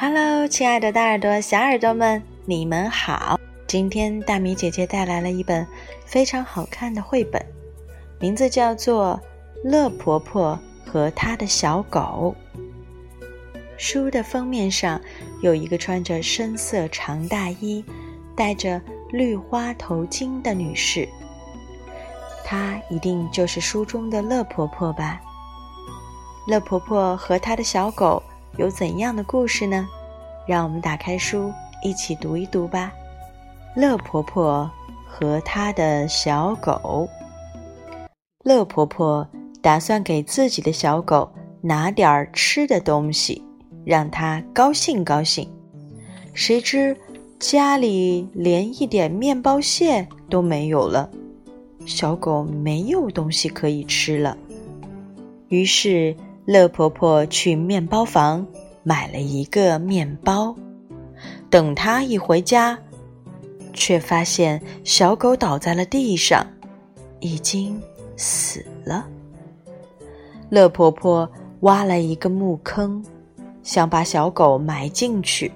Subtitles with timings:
[0.00, 3.36] Hello，亲爱的大耳朵、小耳朵们，你们好！
[3.66, 5.66] 今天大米姐姐带来了一本
[6.06, 7.44] 非常好看的绘本，
[8.20, 9.20] 名字叫做
[9.68, 10.56] 《乐婆婆
[10.86, 12.32] 和她的小狗》。
[13.76, 15.00] 书的封面上
[15.42, 17.84] 有一个穿着深色长大衣、
[18.36, 18.80] 戴着
[19.10, 21.08] 绿花头巾的女士，
[22.44, 25.20] 她一定就是书中的乐婆婆吧？
[26.46, 28.22] 乐婆婆和她的小狗。
[28.58, 29.88] 有怎样的故事呢？
[30.44, 31.52] 让我们打开书，
[31.84, 32.92] 一起读一读吧。
[33.76, 34.68] 乐婆婆
[35.06, 37.08] 和她的小狗。
[38.42, 39.24] 乐婆婆
[39.62, 43.40] 打算给自己的小狗拿点儿吃的东西，
[43.84, 45.48] 让它高兴高兴。
[46.34, 46.96] 谁知
[47.38, 51.08] 家里连一点面包屑都没有了，
[51.86, 54.36] 小狗没有东西可以吃了。
[55.46, 56.16] 于是。
[56.48, 58.46] 乐婆婆去面包房
[58.82, 60.56] 买了一个面包，
[61.50, 62.78] 等她一回家，
[63.74, 66.46] 却发现小狗倒在了地上，
[67.20, 67.78] 已经
[68.16, 69.06] 死了。
[70.48, 73.04] 乐婆婆挖了一个木坑，
[73.62, 75.52] 想把小狗埋进去。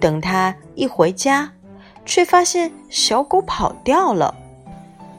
[0.00, 1.52] 等她一回家，
[2.06, 4.34] 却发现小狗跑掉了。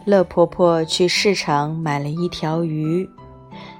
[0.06, 3.08] 乐婆婆去市场买了一条鱼。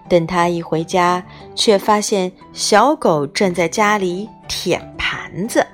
[0.08, 1.24] 等他一回家，
[1.56, 5.66] 却发现小狗正在家里舔盘子。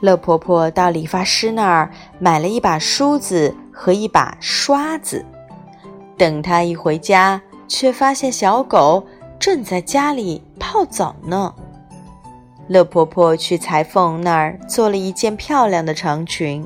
[0.00, 5.24] 乐婆婆到理发师那儿买了一把梳子和一把刷子。
[6.16, 9.04] 等他一回家，却发现小狗
[9.38, 11.54] 正在家里泡澡呢。
[12.68, 16.64] 乐婆婆去裁缝那儿做了一件漂亮的长裙。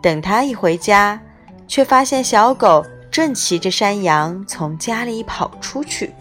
[0.00, 1.20] 等她一回家，
[1.66, 2.84] 却发现小狗。
[3.14, 6.12] 正骑着山羊从家里跑出去。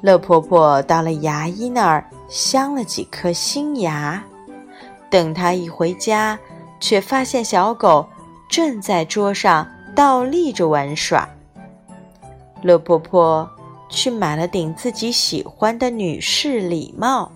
[0.00, 4.22] 乐婆婆到了牙医那儿，镶了几颗新牙。
[5.10, 6.38] 等她一回家，
[6.78, 8.08] 却发现小狗
[8.48, 11.28] 正在桌上倒立着玩耍。
[12.62, 13.50] 乐婆婆
[13.88, 17.28] 去买了顶自己喜欢的女士礼帽。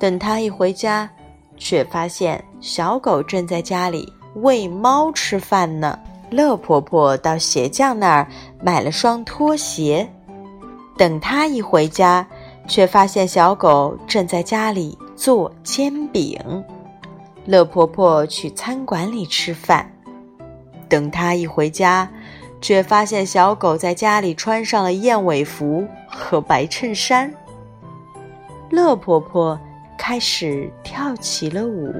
[0.00, 1.08] 等她一回家，
[1.56, 5.96] 却发现小狗正在家里喂猫吃饭呢。
[6.32, 8.26] 乐婆婆到鞋匠那儿
[8.62, 10.10] 买了双拖鞋，
[10.96, 12.26] 等她一回家，
[12.66, 16.40] 却发现小狗正在家里做煎饼。
[17.44, 19.92] 乐婆婆去餐馆里吃饭，
[20.88, 22.08] 等她一回家，
[22.62, 27.32] 却发现小狗在家里穿上了燕尾服和白衬衫。
[28.70, 29.58] 乐婆婆
[29.98, 31.92] 开始跳起了舞。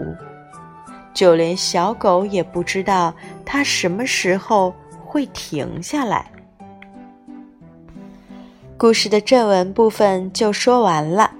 [1.14, 3.12] 就连小狗也不知道
[3.44, 6.30] 它什么时候会停下来。
[8.76, 11.30] 故事的正文部分就说完了。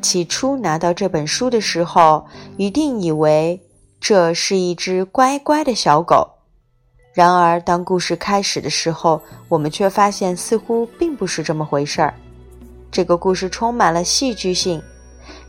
[0.00, 2.24] 起初拿到这本书的时候，
[2.56, 3.60] 一定以为
[3.98, 6.28] 这是一只乖乖的小狗。
[7.12, 12.14] 然而，当故事开始的时候，我们却发现似乎并不是这么回事儿。
[12.92, 14.80] 这个故事充满了戏剧性，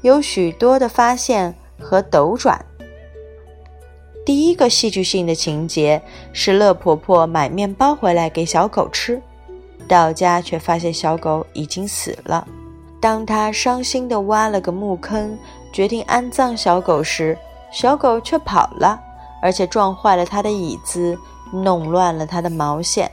[0.02, 2.66] 有许多的发现和斗转。
[4.28, 6.02] 第一个戏剧性的情节
[6.34, 9.22] 是乐婆婆买面包回来给小狗吃，
[9.88, 12.46] 到家却发现小狗已经死了。
[13.00, 15.40] 当她伤心地挖了个墓坑，
[15.72, 17.38] 决定安葬小狗时，
[17.72, 19.00] 小狗却跑了，
[19.42, 21.18] 而且撞坏了她的椅子，
[21.54, 23.10] 弄乱了她的毛线。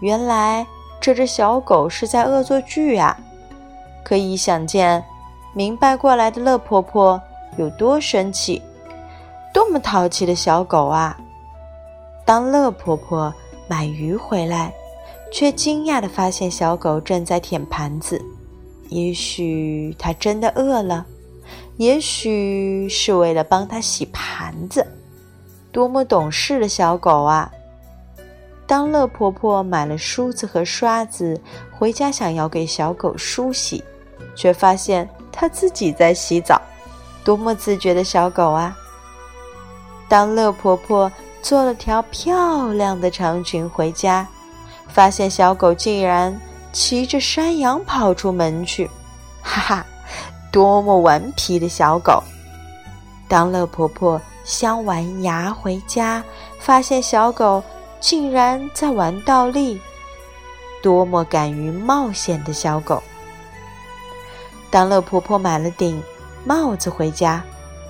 [0.00, 0.66] 原来
[1.00, 3.16] 这只小狗是在恶作剧啊！
[4.02, 5.04] 可以想见，
[5.52, 7.22] 明白过来的乐婆婆
[7.56, 8.60] 有多生气。
[9.56, 11.18] 多么淘气的小狗啊！
[12.26, 13.32] 当乐婆婆
[13.66, 14.70] 买鱼回来，
[15.32, 18.22] 却惊讶地发现小狗正在舔盘子。
[18.90, 21.06] 也许它真的饿了，
[21.78, 24.86] 也许是为了帮它洗盘子。
[25.72, 27.50] 多么懂事的小狗啊！
[28.66, 31.40] 当乐婆婆买了梳子和刷子
[31.72, 33.82] 回家，想要给小狗梳洗，
[34.34, 36.60] 却发现它自己在洗澡。
[37.24, 38.76] 多么自觉的小狗啊！
[40.08, 41.10] 当乐婆婆
[41.42, 44.26] 做了条漂亮的长裙回家，
[44.88, 46.40] 发现小狗竟然
[46.72, 48.90] 骑着山羊跑出门去，
[49.42, 49.86] 哈哈，
[50.52, 52.22] 多么顽皮的小狗！
[53.28, 56.22] 当乐婆婆镶完牙回家，
[56.60, 57.62] 发现小狗
[57.98, 59.80] 竟然在玩倒立，
[60.82, 63.02] 多么敢于冒险的小狗！
[64.70, 66.00] 当乐婆婆买了顶
[66.44, 67.42] 帽子回家。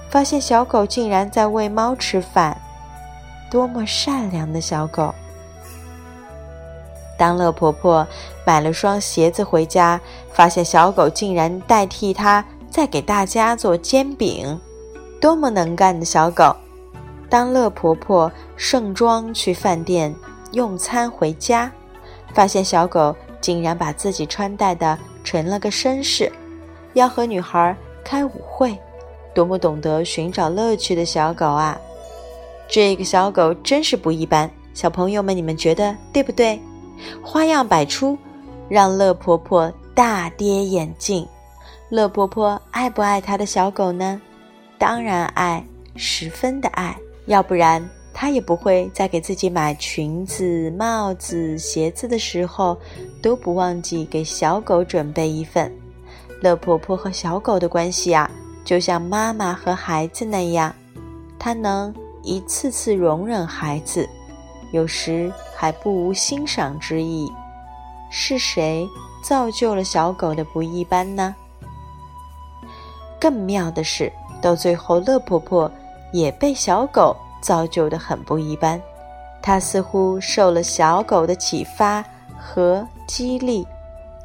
[0.08, 2.56] 发现小狗竟然在喂猫吃饭，
[3.50, 5.14] 多么善良的小狗！
[7.18, 8.06] 当乐婆婆
[8.44, 10.00] 买了双鞋子回家，
[10.32, 14.60] 发现小狗竟然代替它在给大家做煎饼，
[15.20, 16.54] 多么能干的小狗！
[17.28, 20.14] 当乐婆婆盛装去饭店
[20.52, 21.72] 用餐回家，
[22.32, 26.30] 发现小狗竟然把自己穿戴的成了个绅士，
[26.92, 27.74] 要和女孩
[28.04, 28.78] 开舞会，
[29.36, 31.78] 多么懂得寻找乐趣的小狗啊！
[32.66, 36.58] 这个小狗真是不一般，小朋友们，你们觉得对不对？
[37.22, 38.16] 花样百出，
[38.66, 41.28] 让乐婆婆大跌眼镜。
[41.90, 44.18] 乐婆婆爱不爱她的小狗呢？
[44.78, 45.62] 当然爱，
[45.96, 46.96] 十分的爱。
[47.26, 52.74] 要不然，她也不会在给自己买裙子、帽子、鞋子的时候，
[53.22, 55.70] 都不忘记给小狗准备一份。
[56.40, 58.30] 乐婆婆和小狗的关系啊，
[58.66, 60.74] 就像妈妈和孩子那样，
[61.38, 64.08] 她能一次次容忍孩子，
[64.72, 67.32] 有时还不无欣赏之意。
[68.10, 68.84] 是谁
[69.22, 71.32] 造就了小狗的不一般呢？
[73.20, 75.70] 更妙的是，到最后，乐婆婆
[76.12, 78.82] 也被小狗造就的很不一般。
[79.40, 82.04] 她似乎受了小狗的启发
[82.36, 83.64] 和激励，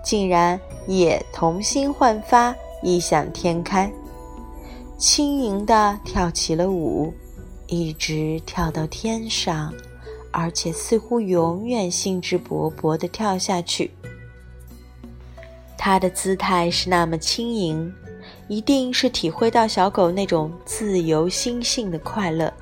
[0.04, 3.92] 竟然也童心焕发、异想天开，
[5.02, 7.12] 轻盈地跳起了舞，
[7.66, 9.74] 一直跳到天上，
[10.32, 13.90] 而且似乎永远兴致勃勃地跳下去。
[15.76, 17.92] 它的姿态是那么轻盈。
[18.48, 22.54] 一定是体会到小狗那种自由心性的快乐。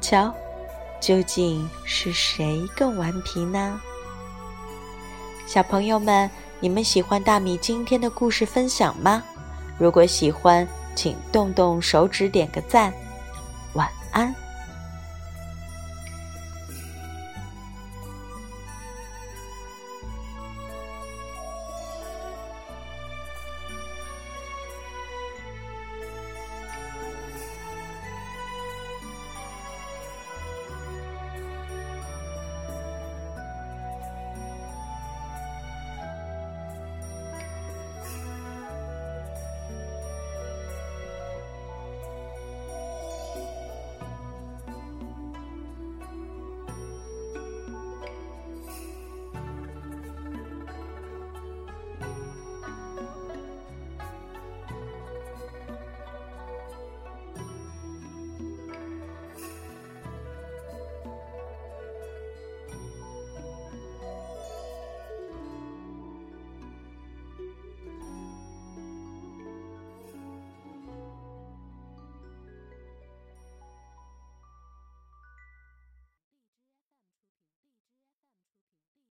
[0.00, 0.32] 瞧，
[1.00, 3.80] 究竟是谁更顽皮呢？
[5.46, 6.30] 小朋友们，
[6.60, 9.20] 你们喜欢大米今天的故事分享吗？
[9.78, 10.66] 如果喜欢，
[10.96, 12.92] 请动动手指点个赞。
[13.74, 14.34] 晚安。